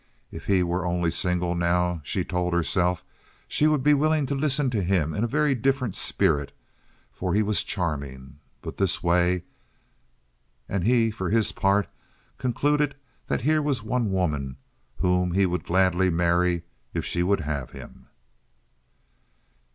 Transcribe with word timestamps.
If 0.31 0.47
he 0.47 0.63
were 0.63 0.83
only 0.83 1.11
single 1.11 1.53
now, 1.53 2.01
she 2.03 2.25
told 2.25 2.55
herself, 2.55 3.03
she 3.47 3.67
would 3.67 3.83
be 3.83 3.93
willing 3.93 4.25
to 4.25 4.33
listen 4.33 4.71
to 4.71 4.81
him 4.81 5.13
in 5.13 5.23
a 5.23 5.27
very 5.27 5.53
different 5.53 5.95
spirit, 5.95 6.51
for 7.13 7.35
he 7.35 7.43
was 7.43 7.61
charming. 7.63 8.39
But 8.63 8.77
this 8.77 9.03
way— 9.03 9.43
And 10.67 10.83
he, 10.83 11.11
for 11.11 11.29
his 11.29 11.51
part, 11.51 11.87
concluded 12.39 12.95
that 13.27 13.41
here 13.41 13.61
was 13.61 13.83
one 13.83 14.11
woman 14.11 14.57
whom 14.97 15.33
he 15.33 15.45
would 15.45 15.65
gladly 15.65 16.09
marry 16.09 16.63
if 16.95 17.05
she 17.05 17.21
would 17.21 17.41
have 17.41 17.69
him. 17.69 18.07